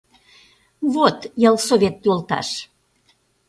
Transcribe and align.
—Вот, 0.93 1.19
ялсовет 1.49 1.95
йолташ... 2.05 2.49